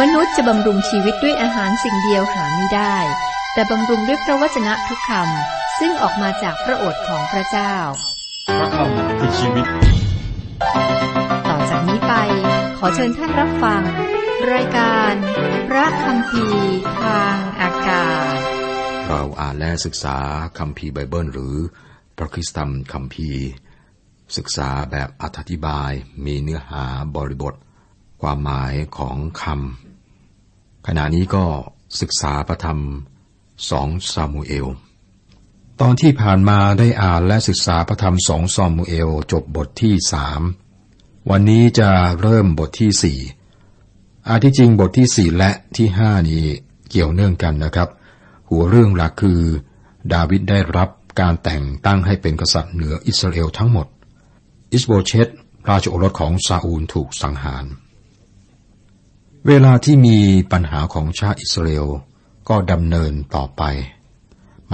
[0.00, 2.96] มนุษย์จะบำรุงชีวิตด้วยอาหารสิ่งเดียวหาไม่ได้
[3.52, 7.74] แต่บำรุงด้วยพระวจนะทุกคำซึ่งออกมาจากพระโอษฐ์ของพระเจ้า
[8.58, 9.66] พระคำคือชีวิต
[11.48, 12.12] ต่อจากนี้ไป
[12.78, 13.82] ขอเชิญท่านรับฟัง
[14.52, 15.12] รายการ
[15.68, 16.44] พระคำพี
[17.02, 18.36] ทางอากาศ
[19.08, 20.18] เราอ่านและศึกษา
[20.58, 21.56] คัมภีร์ไบเบิลหรือ
[22.18, 23.44] พระคริสตธรรมคัมภีร์
[24.36, 25.90] ศึกษาแบบอธิบาย
[26.24, 26.84] มีเนื้อหา
[27.16, 27.54] บริบท
[28.22, 29.83] ความหมายของคำ
[30.86, 31.44] ขณะนี้ก็
[32.00, 32.78] ศึกษาพระธรรม
[33.70, 34.66] สองซามูเอล
[35.80, 40.40] ตอนที่ผ่านมาได้อ่านและศึกษาพระธรรมสองซามูเอลจบบทที่สาม
[41.30, 43.18] วันนี้จะเริ่มบทที่สี่
[44.28, 46.44] อาที่จริงบทที่สี่และที่ห้านี้
[46.90, 47.88] เกี่ยวเนื่องกันนะครับ
[48.50, 49.40] หัวเรื่องหลักคือ
[50.12, 50.88] ดาวิดได้รับ
[51.20, 53.86] การแต่งตั้งให้เป็นกษัตริย์เหนืออิสราเอลทั้งหมด
[54.72, 55.28] อิสโบเชต
[55.68, 57.64] ราชโอรสของซาอูลถูกสังหาร
[59.48, 60.18] เวลาที่มี
[60.52, 61.88] ปัญหาของชาติอิสราเอล
[62.48, 63.62] ก็ดำเนินต่อไป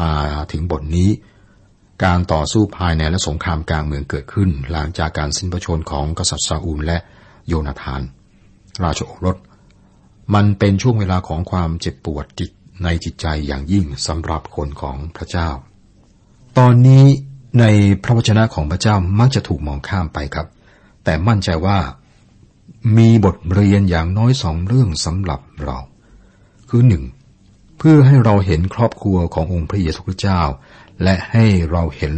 [0.00, 0.10] มา
[0.52, 1.10] ถึงบทนี้
[2.04, 6.98] การต่อสู้ภายในและสงครามกลางเมืองเกิดขึ้น หลังจากการสิ้นพระชนของกษัตริย์ซาอูลและ
[7.48, 8.02] โยนาธาน
[8.84, 9.36] ราชโอรส
[10.34, 12.50] มันเป็นช่วงเวลาของความเจ็บปวดจิต
[12.84, 15.48] ในจิตใจอย่างยิ่งสำหรับคนของพระเจ้า
[16.58, 17.04] ตอนนี้
[17.60, 17.64] ใน
[18.02, 20.46] พระวจนะของพระเจ้ามักจะถูกมองข้ามไปครับ
[21.04, 21.78] แต่มั่นใจว่า
[22.96, 25.78] มีบทเรียนอย่างน้อยสองเรื่องสำหรับเรา
[26.68, 27.04] คือหนึ่ง
[27.78, 30.42] เพื่อให้เราเห็นครอบครัวขององค์พระเยซูคริสต์เจ้า
[31.02, 32.14] และให้เราเห็น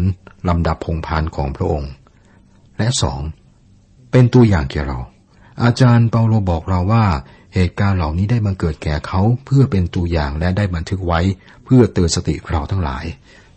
[0.49, 1.91] ลำดับพงพานของพระองค์
[2.79, 3.21] และสอง
[4.11, 4.99] เป็นตัวอย่างแก่เรา
[5.63, 7.07] อาจารย์เปาโลบอกเราว่า
[7.55, 11.21] เหตุการณ์เหล่านี้ได้บังเกิดแก่เขาเพื่อเป็นตัวอย่างและได้บันทึกไว้
[11.65, 13.05] เพื่อเตือนสติเราทั้งหลาย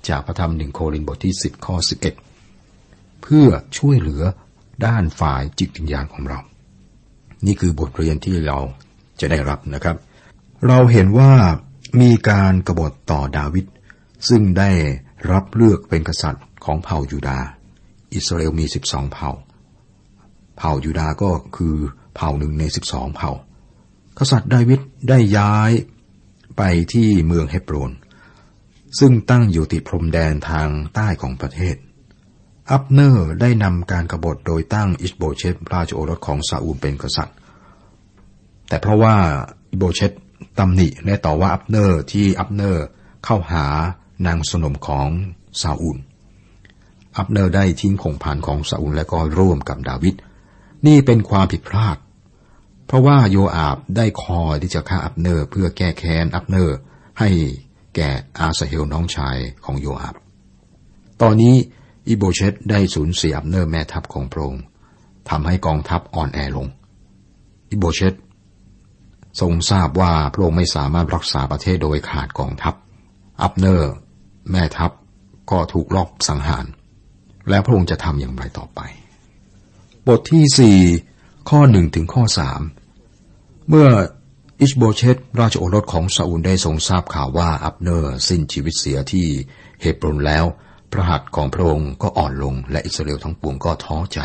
[0.08, 2.14] จากพระธรรมหนึ่งโครินธ์บทที่สิบข้อสิบเอ็ด
[3.22, 4.24] เพื่อช่วยเหลือ
[4.86, 6.40] ด้านฝ่ายจิตวิญญาณของเรา
[7.46, 8.58] นี่คือบทเรียนที่เรา
[9.20, 9.96] จะได้รับนะครับ
[10.68, 11.32] เราเห็นว่า
[12.02, 13.66] มีการกบฏต่อดาวิด
[14.30, 14.72] ซึ่งได้
[15.32, 17.40] รับเลือกเป็นกษัตริย์ของเผ่ายูดา
[18.14, 19.30] อิสราเอลมีสิบสองเผ่า
[20.58, 21.76] เผ่ายูดาก็คือ
[22.16, 23.32] เผ่าหนึ่งในสิบสองเผ่า
[24.18, 24.80] กษัตริย์ดาวิด
[25.10, 25.72] ได้ย้าย
[26.58, 26.62] ไป
[26.94, 27.92] ที่เมืองเฮบโรน
[29.00, 31.76] ซึ่งตั้งอยู่ติดพรมแดนทางใต้ของประเทศ
[32.72, 37.36] อับเนอร์ได้นำการกบฏโดยตั้งอิสโบเชตราชโอรสของซาอูลเป็นกษัตริย์
[38.68, 39.16] แต่เพราะว่า
[39.72, 40.12] อิชโบเชต
[40.60, 42.86] ตำหนิและต่อว่าอับเนอร์ที่อับเนอร์
[43.26, 43.66] เข้าหา
[44.26, 45.08] นางสนมของ
[45.62, 45.98] ซาอูล
[47.18, 50.16] อับเนอร์ได้ทิ้งวงศ์วานของซาอูลและก็ร่วมกับดาวิด
[50.88, 51.98] นี่เป็นความผิดพลาด
[52.88, 56.78] เพราะว่าโยอาบได้คอยที่จะฆ่าอับเนอร์เพื่อแก้แค้นอับเนอร์
[57.20, 57.30] ให้
[57.96, 58.10] แก่
[58.40, 60.16] อาซาเฮลน้องชายของโยอาบ
[61.22, 61.56] ตอนนี้
[62.10, 64.64] อิชโบเชตได้สูญเสียอับเนอร์แม่ทัพของพระองค์
[65.30, 66.68] ทำให้กองทัพอ่อนแอลง
[67.72, 68.14] อิชโบเชต
[69.42, 72.74] ทรงทราบว่าพระองค์ไม่สามารถรักษาประเทศโดยขาดกองทัพ
[73.42, 73.92] อับเนอร์
[74.52, 74.92] แม่ทัพ
[75.52, 76.66] ก็ถูกลอบสังหาร
[77.50, 78.80] แล้วพระองค์จะทำอย่างไรต่อไป
[80.08, 80.78] บทที่สี่
[81.50, 82.62] ข้อหนึ่งถึงข้อสาม
[83.70, 83.88] เมื่อ
[84.62, 89.26] อิชโบเชตราชโอรสของซาอูลได้ทรงทราบข่าวว่าอับเนอร์สิ้นชีวิตเสียที่
[89.82, 90.46] เฮโบรนแล้ว
[90.98, 94.20] พระหัตถ์ของพระองค์ก็อ่อนลงและอิสราเอลทั้งปวงก็ท้อใจ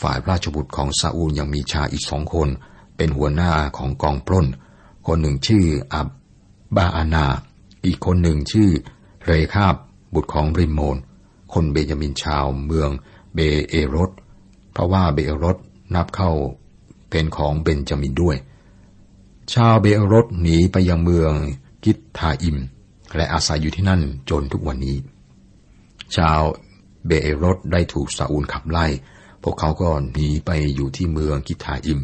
[0.00, 2.48] ฝ่ายราชบุตรของซาอูลยังมีชายอีกสองคน
[2.96, 4.46] เป็นหัวหน้าของกองปล้น
[5.06, 5.64] คนหนึ่งชื่อ
[5.94, 6.08] อับ
[6.76, 7.26] บาอานา
[7.84, 8.70] อีกคนหนึ่งชื่อ
[9.24, 9.74] เรคาบ
[10.14, 10.96] บุตรของริมโมน
[11.52, 12.90] คนเบยามินชาวเมือง
[13.34, 14.10] เบเอรส
[14.72, 15.56] เพราะว่าเบเอรส
[15.94, 16.30] นับเข้า
[17.10, 18.36] เป็นของเบนจามินด้วย
[19.52, 21.32] ชาวเบเอรสหนีไปยังเมือง
[21.84, 22.56] กิตทาอิม
[23.16, 24.96] และอาศัยอยู่ที่นั่นจนทุกวันนี้
[26.16, 26.40] ชาว
[27.06, 28.86] เบเอรสได้ถูกซาอูลขับไล่
[29.42, 32.00] พวกเขาก็หนีไปอยู่ที่เมืองกิทาอิม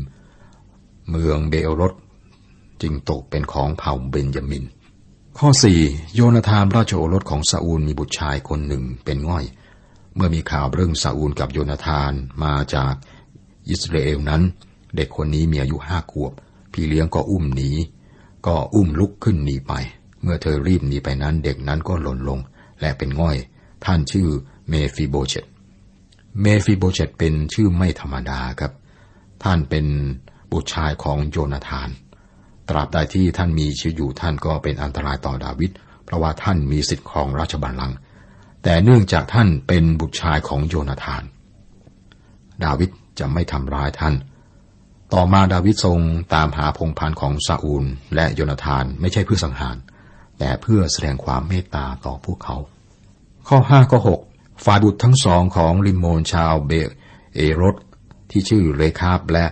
[1.11, 1.93] เมืองเบเอรส
[2.83, 4.65] จึงตกเป็นของเผ่าเบนยามิน
[5.39, 5.81] ข้อสี่
[6.15, 9.45] โยนาธานราชโอรสของซาอูลมีบุตรชายคนหนึ่งเป็นง่อย
[10.15, 12.13] เมื่อมีข่าวเรื่องซาอูลกับโยนาธาน
[12.45, 12.95] มาจาก
[13.71, 14.43] อิสราเอลนั้น
[14.97, 16.33] เด็กคนนี้มีอายุห้าขวบ
[16.73, 17.71] พี่เลี้ยงก็อุ้มหนี
[18.47, 19.73] ก็อุ้มลุกขึ้นหนีไป
[20.23, 22.41] เมื่อเธอรีบหนีไปนั้นเด็กนั้นก็หล่นลง
[22.81, 23.37] และเป็นง่อย
[23.87, 24.29] ท่านชื่อ
[24.69, 25.47] เมฟิโบเชต
[26.43, 28.73] เมฟิโบเชตเป็นชื่อไม่ธรรมดาครับ
[29.45, 29.87] ท่านเป็น
[30.53, 31.89] บุตรชายของโยนาธาน
[32.69, 35.71] ตราบใดที่ท่านมีชีวิตอยู่ท่านก็เป็นอันตรายต่อดาวิด
[36.05, 37.97] เพราะว่าท่านมีสิทธิ์ของราชบัลลังก์
[38.63, 41.23] แต่เนื่องจากท่านเป็นบุตรชายของโยนาธาน
[42.65, 44.15] ดาวิดจะไม่ทำร้ายท่าน
[45.15, 45.99] ต่อมาดาวิดทรง
[46.35, 47.85] ตามหาพงศ์พันธุ์ของซาอูล
[48.15, 49.77] และโยนาธานไม่ใช่เพื่อสังหาร
[50.39, 52.57] แต่เพื่อแสดงความเมตตาต่อพวกเขา
[53.51, 54.21] ข้อห้าข้อหก
[54.65, 56.91] ฝ่ายบุตรทั้งสองของริมโมนชาวเบก
[57.35, 57.77] เอรส
[58.31, 59.45] ที่ชื่อเรคาบและ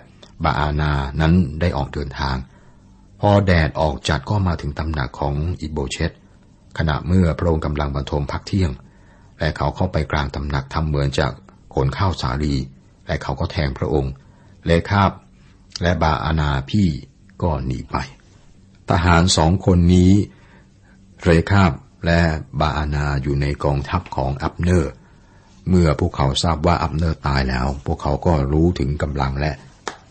[0.44, 2.36] บาอานานั้นได้ออกเดินทาง
[3.20, 6.12] พอแดดออกจัดก็มาถึงตำหนักของอิโบเชต
[6.78, 8.70] ขณะเมื่อพระองค์กำลังบรรทมพักเที่ยง
[9.38, 11.26] และเขาเข้าไปกลางตำหนักทำเหมือนจะ
[11.74, 12.54] ขนข้าวสาลี
[13.06, 14.12] และเขาก็แทงพระองค์
[14.64, 15.10] เรคาบ
[15.82, 16.88] และบาอานาพี่
[17.42, 17.96] ก็หนีไป
[18.90, 20.12] ทหารสองคนนี้
[21.22, 21.72] เรคาบ
[22.06, 22.20] และ
[22.60, 24.92] บาอานาอยู่ในกองทัพของอับเนอร์
[25.68, 29.52] เมื่อพวกเขาทราบว่าอับเนอร์ตายแล้ว พวกเขาก็รู้ถึงกำลังและ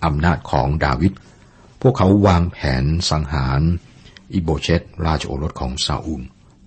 [0.06, 1.13] อำนาจของดาวิด
[1.81, 3.62] พวกเขาวางแผนสังหาร
[4.34, 6.22] อิชโบเชตราชโอรสของซาอูล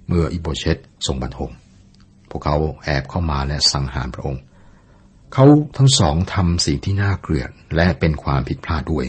[0.08, 1.52] เมื่ออิชโบเชตทรงบรรทม
[2.30, 4.42] พวกเขาแอบเข้ามาและสังหารพระองค์
[5.32, 5.44] เขา
[5.76, 9.06] ทั้งสองทำสิ่งที่น่าเกลียดและเป็นความผิดพลาดด้วย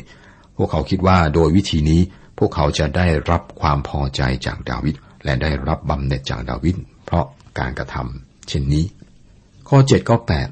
[0.57, 2.01] พวกเขาคิดว่าโดยวิธีนี้
[2.37, 6.75] พวกเขาจะได้รับความพอใจจากดาวิด และได้รับบำเหน็จจากดาวิด
[7.05, 7.25] เพราะ
[7.59, 8.85] การกระทำเช่นนี้
[9.69, 10.47] ข้อเจ็ดข้อแปด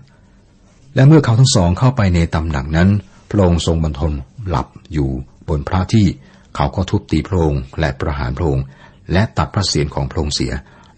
[0.95, 2.89] และเมื่อเขาทั้งสองเข้าไปในตำหนักนั้น
[3.29, 4.13] พระองค์ทรงบรรทน
[4.47, 5.09] หลับอยู่
[5.50, 6.07] บนพระที่
[6.56, 8.65] เขาก็ทุบตีพระองค์และประหารพระองค์
[9.12, 10.53] และตัดพระเศียรของพระองค์เสีย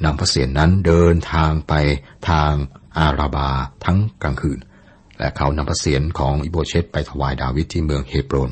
[0.05, 1.73] นำพระเศียรนั้นเดินทางไป
[2.29, 2.51] ทาง
[2.97, 3.49] อาราบา
[3.85, 4.59] ทั้งกลางคืน
[5.19, 8.49] และเขานำพระเศียรของอิโบเชตไปถวายดาวิดที่เมืองเฮบรน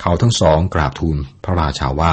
[0.00, 2.12] เขาทั้งสองกราบทูลพระราชาว่า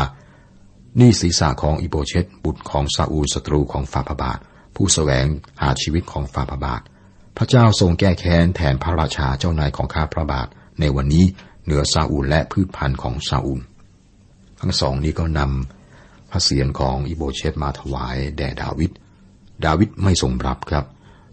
[1.00, 4.40] นี่ศีรษะของอิโบเชตบุตรของซาอูลศัตรูของฝ่าพบาท
[4.75, 5.28] ผู้สแสวง
[5.62, 6.81] หาชีวิตของฝ่าพบาท
[7.38, 10.48] พระเจ้าทรงแก้แค้นแทนพระราชาเจ้านายของข้าพระบาท
[10.80, 11.25] ในวันนี้
[11.63, 13.62] เหนือซาอูลและพืชพันธุ์ของซาอูล
[14.60, 18.92] ทั้งสองนี้ก็นำพระเศียรของอิโบเชตมาถวายแด่ดาวิด
[19.66, 20.86] ดาวิดไม่ทรงรับครับ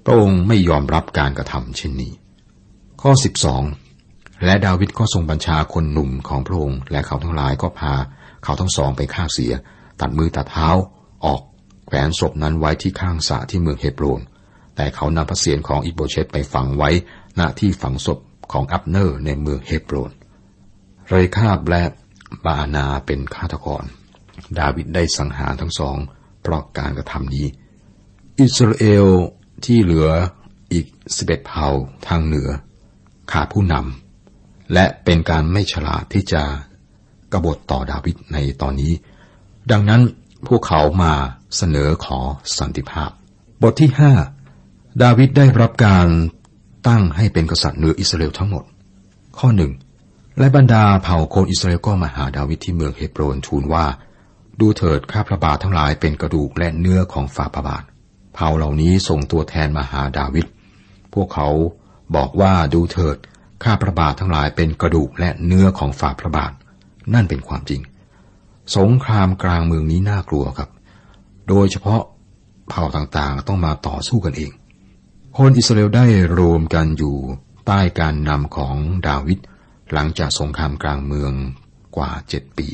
[0.05, 2.13] พระองค์ไม่ยอมรับการกระทำเช่นนี้
[3.03, 3.13] ข้อ
[3.77, 7.95] 12 และดาวิดก็ทรงบัญชาคนหนุ่มของพระองค์และเขาทั้งหลายก็พา
[8.45, 9.53] เขาทั้งสองไปฆ่าเสีย
[10.01, 10.69] ตัดมือตัดเท้า
[11.25, 11.41] ออก
[11.87, 14.21] แขวนศพนั้นไว้ที่ข้างสระที่เมืองเฮบรน
[14.77, 16.91] แต่เขานำพระเศียรของอิโบเชตไปฝังไว้
[17.39, 18.19] ณที่ฝังศพ
[18.53, 20.11] ของอับเนอร์ในเมืองเฮบรน
[21.09, 21.83] เรคาบและ
[22.45, 23.85] บาานาเป็นฆาตกร
[24.59, 25.97] ดาวิดได้สังหารทั้งสอง
[26.43, 27.47] เพราะการกระทำนี้
[28.41, 29.07] อิสราเอล
[29.65, 30.09] ที่เหลือ
[30.73, 31.69] อีกสิบเอ็ดเผ่า
[32.09, 32.49] ทางเหนือ
[33.33, 36.43] ขาดผู้นำและเป็นการไม่ฉลาดที่จะ
[37.33, 38.93] กบฏต่อดาวิดในตอนนี้
[39.71, 40.03] ดังนั้น
[40.49, 41.13] พวกเขามา
[41.57, 42.19] เสนอขอ
[42.59, 43.11] สันติภาพ
[43.63, 44.13] บทที่ห้า
[45.03, 46.07] ดาวิดได้รับการ
[46.89, 48.65] ตั้งให้เป็นกษัตริย์เหนืออิสราเอลทั้งหมด
[49.39, 49.73] ข้อหนึ่ง
[50.39, 53.87] และบรรดาเผ่าคนอิสราเอลก็มาหาดาวิดที่เมืองเฮบรนทูลว่า
[54.61, 57.83] ดูเถิดข้าพระบาททั้งหลายเป็นกระดูกและเนื้อของฝ่าพระบาท
[58.35, 60.47] เผ่าเหล่านี้ส่งตัวแทนมาหาดาวิด
[61.15, 61.49] พวกเขา
[62.17, 63.17] บอกว่าดูเถิด
[63.65, 66.53] ข้าพระบาททั้งหลายเป็นกระดูกและเนื้อของฝ่าพระบาท
[67.15, 67.81] นั่นเป็นความจริง
[68.77, 70.71] สงครามกลางเมืองนี้น่ากลัวครับ
[71.49, 72.03] โดยเฉพาะ
[72.69, 74.51] เผ่าต่างๆต้องมาต่อสู้กันเอง
[75.37, 76.07] คนอิสราเอลได้
[76.39, 77.17] รวมกันอยู่
[77.67, 78.77] ใต้การนำของ
[79.09, 79.39] ดาวิด
[79.93, 81.33] หลังจากสงครามกลางเมือง
[81.97, 82.69] กว่าเจ็ดปี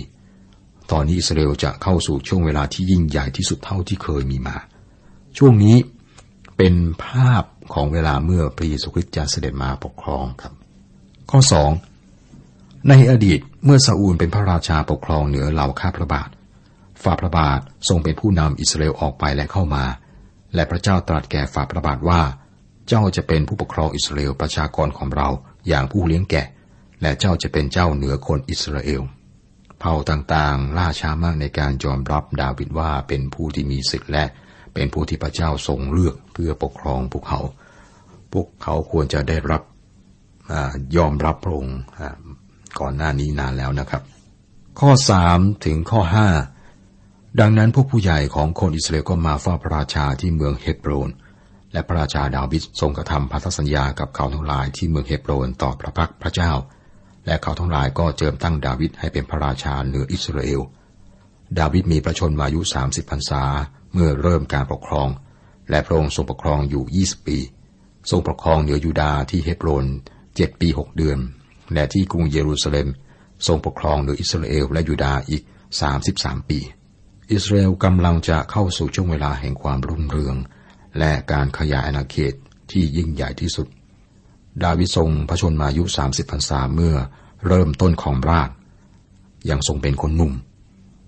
[0.91, 4.57] ตอนนี้อิสราเอลจะเข้าสู่ช่วงเวลาที่ยิ่งใหญ่ที่สุดเท่าที่เคยมีมา
[5.39, 5.77] ช่วงนี้
[6.57, 6.75] เป็น
[7.05, 7.45] ภาพ
[7.75, 10.53] ของเวลาเมื่อพระเยซูคริสต์จะเสด็จมาปกครองครับ
[11.31, 11.71] ข้อสอง
[12.89, 16.29] ในอดีต เมื่อซาอูลเป็นพระราชาปกครองเหนือเหล่าข้าพระบาท
[17.03, 19.85] ฝ่าพระบาททรงเป็นผู้นำอิสราเอลออกไปและเข้ามา
[20.55, 22.21] และพระเจ้าตรัสแก่ฝ่าพระบาทว่า
[22.89, 25.29] เจ้าจะเป็นผู้ปกครองอิสราเอลประชากรของเรา
[25.69, 26.47] อย่างผู้เลี้ยงแกะ
[27.03, 29.03] และเจ้าจะเป็นเจ้าเหนือคนอิสราเอล
[29.79, 34.25] เผ่าต่างๆ ล่าช้ามากในการยอมรับดาวิดว่าเป็นผู้ที่มีสิทธิ์และ
[34.75, 37.41] เป็นผู้ที่พระเจ้าทรงเลือกเพื่อปกครองพวกเขา
[38.33, 39.63] พวกเขาควรจะได้รับ
[40.51, 40.53] อ
[40.97, 41.79] ยอมรับพระองค์
[42.81, 44.03] ก่อนหน้านี้นานแล้วนะครับ
[44.81, 46.29] ข้อสามถึงข้อห้า
[47.41, 51.11] ดังนั้นพวกผู้ใหญ่ของคนอิสราเอลก็มาเฝ้าพระราชาที่เมืองเฮบรน
[51.73, 56.53] และพระราชาดาวิดทรงกระทำพันธสัญญากับเขาทั้งหลายที่เมืองเฮบรนต่อพระพักพระเจ้า
[57.27, 60.61] และเขาทั้งหลายก็เจิมตั้งดาวิดให้เป็นพระราชาเหนืออิสราเอล
[61.59, 63.43] ดาวิดมีพระชนมายุสามสิบพรรษา
[63.93, 65.09] เมื่อเริ่มการปกครอง
[65.71, 67.39] และพระองค์ทรงปกครองอยู่ยี่สิบปี
[68.11, 69.87] ทรงปกครองเหนือยูดาห์ที่เฮบรน
[70.37, 71.19] เจ็ดปีหกเดือน
[71.73, 72.89] และที่กรุงเยรูซาเล็ม
[73.47, 75.43] ทรงปกครองเหนืออิสราเอลและยูดาห์อีก
[75.81, 76.59] สามสิบสามปี
[77.33, 80.37] อิสราเอลกำลังจะเข้าสู่ช่วงเวลาแห่งความรุ่งเรือง
[80.99, 82.35] และการขยายอาณาเขต
[82.71, 83.67] ที่ยิ่งใหญ่ที่สุด
[84.63, 86.97] ดาวิดทรงพระชนมายุสามสิบพรรษาเมื่อ
[87.47, 88.51] เริ่มต้นของราช
[89.51, 90.35] ยังทรงเป็นคนหนุ่ม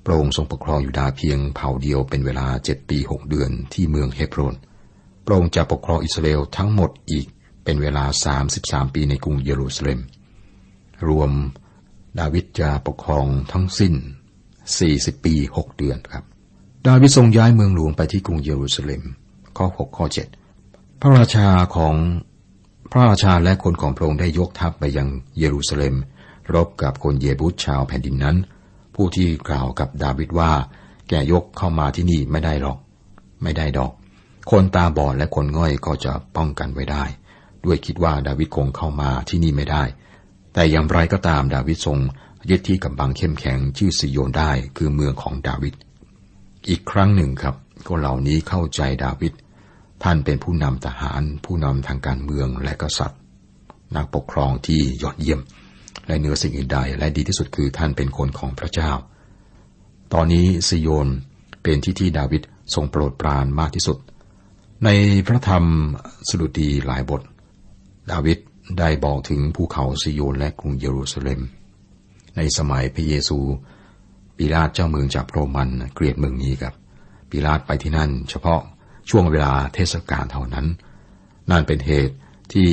[0.05, 4.55] พระองค์ทรงปกครองอยู่ดาเพียงเผ่าเดียวเป็นเวลาเจ็ดปีหกเดือนที่เมืองเฮบรน
[5.25, 7.27] พระองค์จะปกครองอิสราเอลทั้งหมดอีก
[7.65, 10.01] เป็นเวลาสามสิบสามปีในกรุงเยรูซาเล็ม
[11.09, 11.31] รวม
[12.19, 13.95] ดาวิดจะปกครองทั้งสิ้น
[14.79, 16.25] สี่สิบปีหกเดือนครับ
[16.87, 19.03] ดาวิดทรงย้ายเมืองหลวงไปที่กรุงเยรูซาเล็ม
[19.57, 20.07] ข้อ 6 ข้อ
[20.53, 21.95] 7 พระราชาของ
[22.91, 25.95] พระราชาและคนของพระองค์ได้ยกทัพไปยังเยรูซาเล็ม
[26.55, 28.37] รบกับคนเยบุสชาวแผ่นดินนั้น
[28.95, 30.53] ผู้ที่กล่าวกับดาวิดว่า
[31.09, 32.79] แกยกเข้ามาที่นี่ไม่ได้หรอก
[33.43, 33.93] ไม่ได้ดอก
[34.51, 37.05] คนตาบอดและคนง่อยก็จะป้องกันไว้ได้
[37.65, 39.83] ด้วยคิดว่าดาวิดคงเข้ามาที่นี่ไม่ได้
[40.53, 41.99] แต่อย่างไรก็ตามดาวิดทรง
[42.51, 45.75] ยึดที่กำบังเข้มแข็งชื่อสิโยนได้คือเมืองของดาวิด
[46.69, 47.55] อีกครั้งหนึ่งครับ
[47.89, 49.33] คนเหล่านี้เข้าใจดาวิด
[50.03, 53.21] ท่านเป็นผู้นำทหาร ผู้นำทางการเมืองและกษัตริย์
[53.97, 55.41] นักปกครองที่ยอดเยี่ยม
[56.07, 58.91] และเหนือสิ่งอื่นใดและดีที่สุดคือท่านเป็นคนของพระเจ้า
[60.15, 61.09] ตอนนี้ซิโยน
[61.63, 62.43] เป็นที่ที่ดาวิด
[62.75, 63.99] ทรงโปรดปรานมากที่สุด
[64.85, 64.89] ใน
[65.27, 65.65] พระธรรม
[66.29, 67.23] สดุดีหลายบท
[68.11, 68.39] ดาวิด
[68.79, 71.41] ได้บอกถึงภูเขาซิโยนและกรุงเยรูซาเล็ม
[72.37, 73.39] ในสมัยพระเยซู
[74.37, 76.75] ปิลาตเจ้าเมืองจากโรมันเกลียดเมืองนี้ครับ
[77.31, 78.61] ปิลาตไปที่นั่น เฉพาะ
[79.11, 80.67] ช่วงเวลาเทศกาลเท่านั้น
[81.51, 82.15] นั่นเป็นเหตุ
[82.53, 82.69] ที่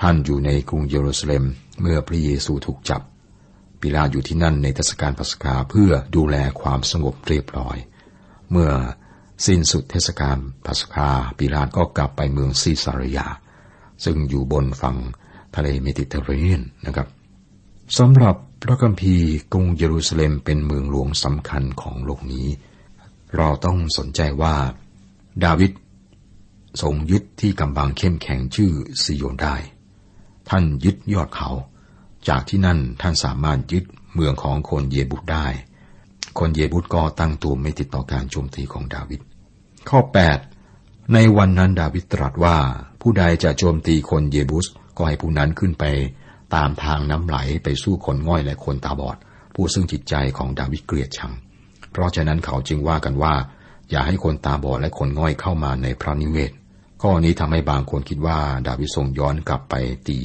[0.00, 1.44] ท่านอยู่ในกรุงเยรูซาเล็ม
[1.80, 3.02] เมื่อพระเยซูถูกจับ
[3.80, 7.76] ปิลาตอยู่ที่นั่นในเทศกาลปัสกาเพื่อดูแลความสงบเรียบร้อย
[8.50, 8.70] เมื่อ
[9.46, 11.08] สิ้นสุดเทศกาลปัสกา
[11.38, 13.26] ปิลาตก็กลับไปเมืองซีซาริยา
[14.04, 14.96] ซึ่งอยู่บนฝั่ง
[15.54, 17.08] ทะเลเมดิเตอร์เรเนียนนะครับ
[17.98, 22.46] สำหรับพระคัมภีร์กรุงเยรูซาเล็มเป็นเมืองหลวงสำคัญของโลกนี้
[23.36, 24.54] เราต้องสนใจว่า
[25.44, 25.72] ดาวิด
[26.82, 29.56] ทรงยึดที่กำบังเข้มแข็งชื่อซิโยนได้
[30.48, 31.50] ท่านยึดยอดเขา
[32.28, 35.46] จากที่นั่นท่านสามารถยึดเมืองของคนเยบุตได้
[36.38, 39.20] คนเยบุตก็ตั้งตัวไม่ติดต่อการโจมตีของดาวิด
[39.88, 40.51] ข้อ 8
[41.14, 42.56] ในวันนั้นดาวิดตรัสว่า
[43.00, 44.66] ผู้ใดจะโจมตีคนเยบุส
[44.96, 45.84] ก็ให้ผู้นั้นขึ้นไป
[46.54, 49.16] ตามทางน้ำไหลไปสู้คนง่อยและคนตาบอด
[49.54, 51.32] ผู้ซึ่งจิตใจของดาวิดเกลียดชัง
[51.92, 53.34] เพราะฉะนั้นเขาจึงว่ากันว่า
[53.90, 56.52] อย่าให้คนตาบอดและคนง่อยเข้ามาในพระนิเวศ
[57.02, 59.74] ข้อนี้ทำให้บางคนคิดว่าดาวิดทรงย้อนกลับไป
[60.08, 60.18] ตี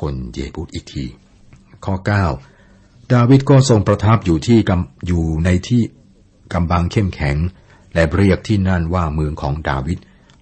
[0.00, 1.04] คนเยบุตอีกที
[1.84, 1.94] ข้อ
[2.52, 4.58] 9 ดาวิดก็ทรงประทับอยู่ที่
[5.06, 5.82] อยู่ในที่
[6.52, 7.36] กำบังเข้มแข็ง
[7.94, 9.98] และเรียกที่นั่นว่าเมืองของดาวิด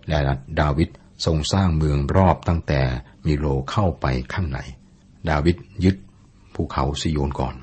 [0.08, 0.18] และ
[0.60, 0.88] ดาวิด
[1.24, 2.80] ทรงสร้างเมืองรอบตั้งแต่
[3.26, 4.58] มีโลเข้าไปข้างใน
[5.30, 5.96] ดาวิดยึด
[6.54, 7.54] ภูเขาซิโยนก่อน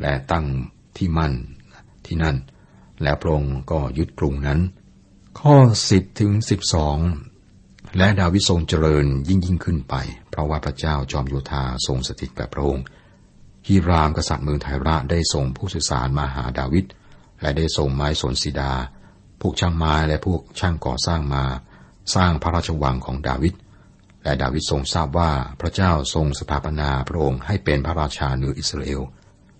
[0.00, 0.46] และตั้ง
[0.96, 1.32] ที่มั่น
[2.06, 2.36] ที่นั่น
[3.02, 4.60] และพระองค์ก็ยึดกรุงนั้น
[5.40, 5.56] ข้อ
[5.88, 6.32] 10ถึง
[7.14, 9.94] 12และดาวิดทรงเจริญยิ่งยิ่งขึ้นไป
[10.30, 12.84] เพราะว่าพระเจ้าจอมโยธาทรงสถิตแบบพระองค์
[13.68, 16.84] ฮีรามกษัตริย์เมืองไทระได้ส่งผู้สื่อสารมาหาดาวิด
[17.40, 18.72] และได้ส่งไม้สนสีดา
[19.40, 21.44] พวกช่างไม้และพวกช่างก่อสร้างมา
[22.14, 23.54] สร้างพระราชวังของดาวิด
[24.24, 25.30] และดาวิดทรงทราบว่า
[25.60, 29.02] พระเจ้าทรงสถาปนาพระองค์ให้เป็นพระราชาเหนืออิสราเอล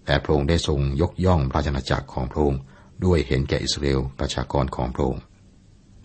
[0.07, 2.61] และพระองค์ได้ทรงยกย่องราชนาจักรของพระองค์
[3.05, 5.23] ด้วยเห็นแก่อิสราเอลประชากรของพระองค์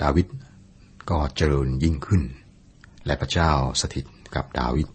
[0.01, 0.27] ดาวิด
[1.09, 2.23] ก็เจริญยิ่งขึ้น
[3.05, 4.05] และพระเจ้าสถิต
[4.35, 4.87] กับดาวิด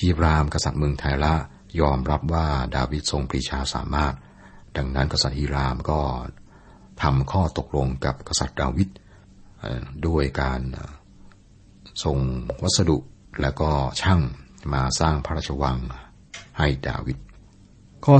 [0.00, 1.34] ฮีบรามกษัตริย์เมืองไทละ
[1.80, 2.46] ยอมรับว่า
[2.76, 4.14] ดาวิดทรงปรีชาสามารถ
[4.76, 6.00] ดังนั้นกษัตริย์ฮีรามก็
[7.02, 8.88] ทำข้อตกลงกับกษัตริย์ดาวิด
[10.06, 10.60] ด้วยการ
[12.04, 12.18] ส่ง
[12.62, 12.98] วัสดุ
[13.40, 14.20] และก็ช่าง
[14.72, 15.78] มาสร้างพระราชวัง
[16.58, 17.16] ให้ดาวิด
[18.04, 18.14] ข้อ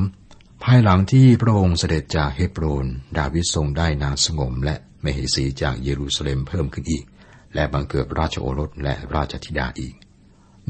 [0.00, 2.86] 13 ภายหลังที่พระองค์เสด็จจากเฮบรน
[3.18, 7.04] ดาวิดทรงได้นางสงมและเมเหสีจากเยรูซาเล็มเพิ่มขึ้นอีก
[7.54, 9.94] และบังเกิดราชโอรสและราชธิดาอีก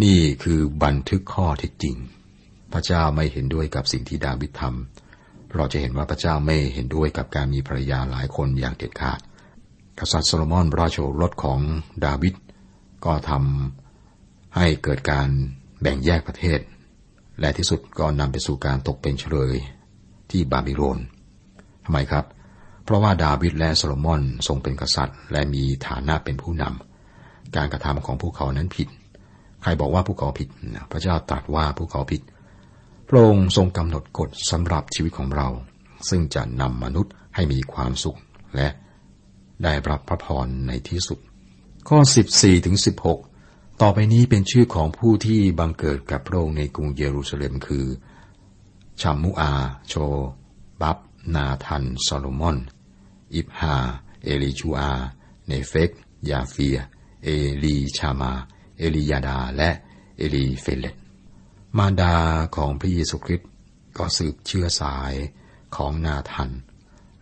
[0.03, 1.97] นี่คือบันทึกข้อเท็จจริง
[2.73, 9.21] พระเจ้าไม่เห็นด้วยกับสิ่งที่ดาวิดทำเราจะเห็นว่าพระเจ้าไม่เห็นด้วยกับการมีภรรยาหลายคนอย่างเด็ดขาด
[10.01, 11.61] กษัตริย์โซโลมอนราชโอรสของ
[12.05, 12.35] ดาวิด
[13.05, 15.29] ก็ทำให้เกิดการ
[15.81, 16.61] แบ่งแยกประเทศ
[17.41, 19.55] และที่สุดก็นำไปสู่การตกเป็นเฉลย
[20.31, 20.99] ที่บาบิโลน
[21.85, 22.25] ทำไมครับ
[22.85, 28.89] เพราะว่าดาวิดและโซโลมอนทรงเป็นกษัตริย์ และมีฐานะเป็นผู้นำการกระทำของพวกเขานั้นผิด
[29.63, 30.49] ใครบอกว่าพวกเขาผิด
[30.91, 32.23] พระเจ้าตรัสว่าพวกเขาผิด
[33.09, 35.49] พระองค์ทรงกำหนดกฎสำหรับชีวิตของเรา
[36.09, 38.19] ซึ่งจะนำมนุษย์ให้มีความสุข
[38.57, 38.69] และ
[39.65, 41.19] ได้รับพระพรในที่สุด
[41.89, 41.99] ข้อ
[42.33, 42.77] 14ถึง
[43.29, 47.87] 16 ต่อไปนี้เป็นชื่อของผู้ที่บังเกิดกับพระองค์ในกรุงเยรูซาเล็มคือ
[49.01, 49.53] ชัมมุอา
[49.89, 49.95] โช
[50.81, 50.99] บับ
[51.35, 52.59] นาทันโซโลมอน
[53.35, 53.77] อิบฮา
[54.25, 54.93] เอลิชูอา
[55.47, 55.91] เนเฟก
[56.31, 56.79] ยาเฟีย
[57.25, 57.29] เอ
[57.65, 58.33] ลีชามา
[58.79, 59.71] เอลียาดา และ
[60.17, 60.97] เอลีเฟเลต
[61.77, 62.15] มารดา
[62.57, 63.49] ของพระเยซูคริสต์
[63.97, 65.15] ก็สืบเชื้อสาย
[65.77, 66.51] ของนาทัน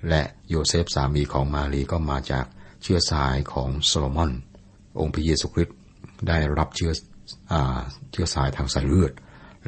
[0.09, 2.47] และโยเซฟสามีของมารีก็มาจาก
[2.83, 4.33] เชื้อสายของโซโลมอน
[5.01, 5.77] องค์พระเยซูคริสต์
[6.29, 6.93] ได้รับเชื้อ
[8.13, 9.13] เชื้อสายทางสายเลือด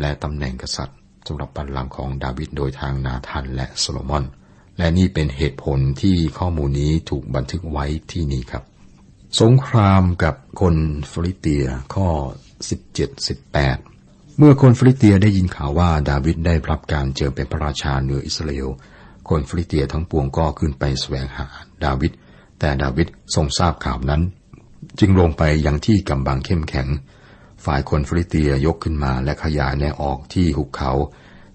[0.00, 4.24] และตำแหน่งกษัตริย์สำหรับบัลลังก์ของดาวิดโดยทางนาทันและโซโลมอน
[4.78, 8.64] และนี่เป็นเหตุผลที่ข้อมูลนี้ถูกบันทึกไว้ที่นี่ครับ
[9.40, 10.76] สงครามกับคน
[11.10, 12.08] ฟิลิสเตียข้อ
[13.22, 18.68] 17-18 เมื่อคนฟิลิสเตียได้ยินข่าวว่าดาวิดได้รับการเจิมเป็นพระราชาเหนืออิสราเอล
[19.28, 21.46] คนฟิลิสเตียทั้งปวงก็ขึ้นไปแสวงหา
[21.84, 22.12] ดาวิด
[22.58, 24.22] แต่ดาวิดทรงทราบข่าวนั้น
[25.00, 26.88] จึงลงไปยังที่กำบังเข้มแข็ง
[27.64, 30.92] ฝ่ายคนฟิลิสเตียยกขึ้นมาและขยายแนวออกที่หุบเขา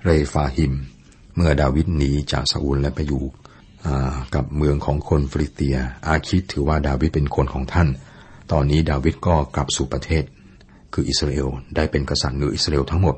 [0.03, 0.74] เรฟาหิม
[1.36, 3.24] เมื่อดาวิดหนีจากซาอูลและไปอยู่
[4.36, 5.77] กับเมืองของคนฟิลิสเตีย
[6.08, 7.88] อาคีชถือว่าดาวิดเป็นคนของท่าน
[8.51, 10.24] ตอนนี้ดาวิดก็กลับสู่ประเทศ
[10.94, 13.15] คืออิสราเอลได้เป็นกษัตริย์เหนืออิสราเอลทั้งหมด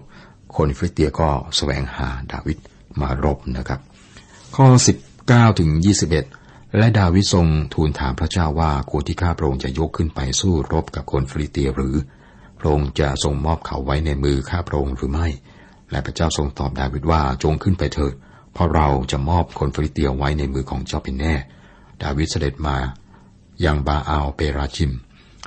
[0.56, 2.58] คนฟิลิสเตียก็แสวงหาดาวิด
[3.02, 3.80] มารบนะครับ
[4.60, 4.70] ข้อ
[5.14, 5.72] 19 ถึง
[6.22, 11.96] 21 และดาวิดทรงทูลถามพระเจ้าว่าควรที่ข้าพระองค์จะยกขึ้นไปสู้รบกับคนฟิลิสเตียหรือ
[12.60, 15.28] พระองค์จะทรงมอบเขาไว้ในมือข้าพระองค์หรือไม่
[15.92, 18.14] และพระเจ้าทรงตอบดาวิดว่าจงขึ้นไปเถิด
[18.54, 21.34] เพราะเราจะมอบคนฟิลิสเตียไว้ในมือของเจ้าเป็นแน่
[22.04, 22.78] ดาวิดเสด็จมา
[23.66, 24.92] ยังบาอาลเปราชิม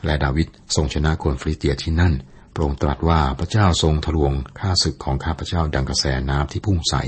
[0.04, 2.14] และดาวิดทรงชนะคนฟิลิสเตียที่นั่น
[2.54, 7.04] พระองค์ตรัสว่าพระเจ้าทรงทะลวงข้าศึกของข้าพระเจ้าดังกระแสน้ำที่พุ่งใส่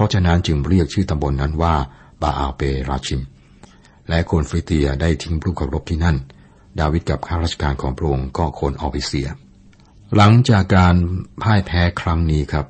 [0.00, 1.74] เพราะฉะนั้นจึงเรียกชื่อตำบลนั้นว่า
[2.22, 3.20] บาอาลเปราชิม
[4.08, 6.16] และคนฟิลิสเตียได้ทิ้งรูปเคารพที่นั่น
[6.80, 9.28] ดาวิดกับข้าราชการของพระองค์ก็ขนออกไปเสีย
[10.16, 10.96] หลังจากการ
[11.42, 12.66] พ่ายแพ้ครั้งนี้ครับ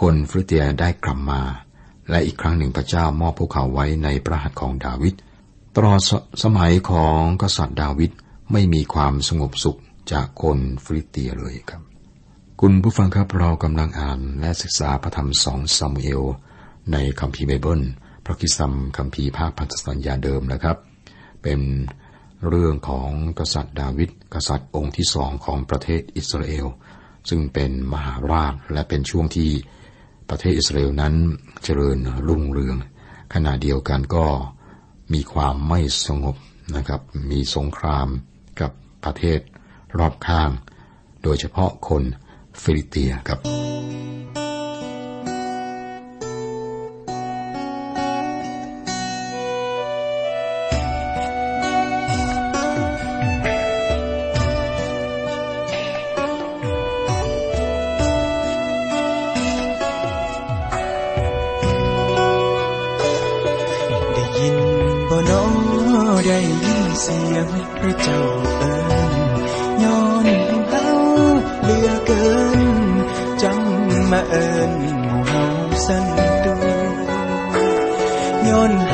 [0.00, 1.42] คนฟิลิสเตียได้กลับมา
[2.10, 5.14] และอีกครั้งหนึ่งพระเจ้ามอบพวกเขาไว้ในพระหัตถ์ของดาวิด
[5.74, 8.10] ตลอดสมัยของกษัตริย์ดาวิด
[8.52, 9.78] ไม่มีความสงบสุข
[10.12, 11.82] จากคนฟิลิสเตียเลยครับ
[12.60, 16.22] คุณผู้ฟังครับเรากำลังอ่านและศึกษาพระธรรมสองซามูเอล
[16.92, 17.82] ในคัมภีร์ไบเบิล
[18.24, 20.76] พระคริสตธรรมคัมภีร์ภาคพันธสัญญาเดิมนะครับ
[21.42, 21.60] เป็น
[22.48, 26.66] เรื่องของกษัตริย์ดาวิดกษัตริย์องค์ที่สองของประเทศอิสราเอล
[27.28, 29.50] ซึ่งเป็นมหาราชและเป็นช่วงที่
[30.30, 31.14] ประเทศอิสราเอลนั้น
[31.64, 32.76] เจริญรุ่งเรือง
[33.34, 34.26] ขณะเดียวกันก็
[35.12, 36.36] มีความไม่สงบ
[36.76, 38.08] นะครับ มีสงคราม
[38.60, 38.72] กับ
[39.04, 39.40] ประเทศ
[39.98, 40.50] รอบข้าง
[41.22, 42.02] โดยเฉพาะคน
[42.62, 43.67] ฟิลิเตียครับ
[74.30, 76.70] ơn mình màu hồng xanh tươi.
[78.46, 78.87] Nhon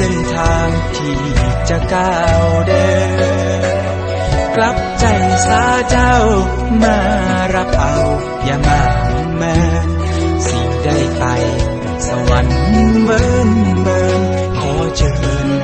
[0.00, 1.20] ส้นทางที่
[1.68, 2.88] จะก้าวเดิ
[3.92, 3.94] น
[4.56, 5.04] กลับใจ
[5.46, 6.14] สาเจ้า
[6.82, 6.98] มา
[7.54, 7.96] รับเอา
[8.44, 8.82] อย่ามา
[9.36, 9.56] แม่
[10.46, 11.24] สิได้ไป
[12.06, 12.58] สวรรค์
[13.04, 13.50] เบิน
[13.82, 14.22] เบิน
[14.58, 15.12] ขอเชิ
[15.46, 15.59] ญ